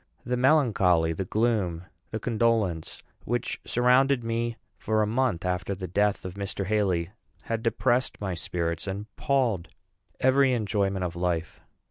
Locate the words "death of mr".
5.87-6.65